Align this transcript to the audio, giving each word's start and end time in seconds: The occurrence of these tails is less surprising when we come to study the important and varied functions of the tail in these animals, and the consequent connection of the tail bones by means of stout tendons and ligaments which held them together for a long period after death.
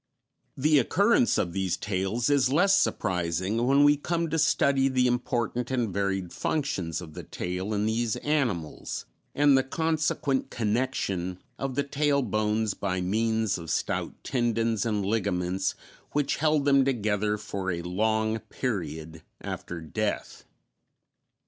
The 0.57 0.79
occurrence 0.79 1.37
of 1.37 1.53
these 1.53 1.77
tails 1.77 2.27
is 2.31 2.51
less 2.51 2.75
surprising 2.75 3.67
when 3.67 3.83
we 3.83 3.97
come 3.97 4.31
to 4.31 4.39
study 4.39 4.87
the 4.87 5.05
important 5.05 5.69
and 5.69 5.93
varied 5.93 6.33
functions 6.33 7.01
of 7.01 7.13
the 7.13 7.21
tail 7.21 7.71
in 7.71 7.85
these 7.85 8.15
animals, 8.15 9.05
and 9.35 9.55
the 9.55 9.61
consequent 9.61 10.49
connection 10.49 11.37
of 11.59 11.75
the 11.75 11.83
tail 11.83 12.23
bones 12.23 12.73
by 12.73 12.99
means 12.99 13.59
of 13.59 13.69
stout 13.69 14.15
tendons 14.23 14.87
and 14.87 15.05
ligaments 15.05 15.75
which 16.13 16.37
held 16.37 16.65
them 16.65 16.83
together 16.83 17.37
for 17.37 17.69
a 17.69 17.83
long 17.83 18.39
period 18.39 19.21
after 19.43 19.81
death. 19.81 20.45